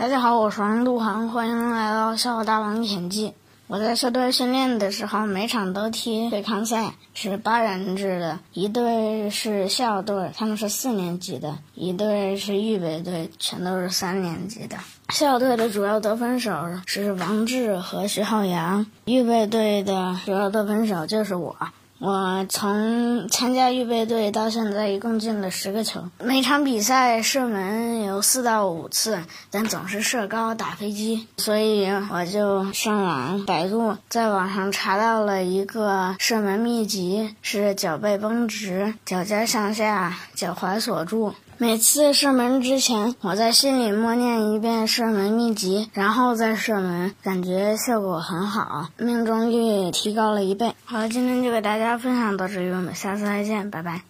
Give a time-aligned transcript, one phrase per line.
[0.00, 3.28] 大家好，我是王杜航，欢迎来到《笑傲大王潜记》。
[3.66, 14.78] 我在校队训练的时候，每场都踢对抗赛，是八人制的，一队是校队，他们是四年级的；一队是预备队，全都是三年级的。
[15.10, 16.50] 校队的主要得分手
[16.86, 21.54] 是王志和徐浩洋，预备队的主要得分手就是我。
[22.00, 26.00] 我从参加预备队到现在，一共进了十个球。
[26.18, 29.18] 每场比赛射门有四到五次，
[29.50, 41.34] 但总是射高打飞机，所以我就上网百度，在网上查到了一个射门秘籍：是脚背绷直，脚尖向下，脚踝锁住。
[41.58, 50.74] 每次射门之前，我在心里默念一遍射门秘籍，然后再射门，感觉效果很好，命中率提高了一倍。
[50.86, 54.02] 好了，今天就给大家家分享到这里，我们下次再见，拜拜。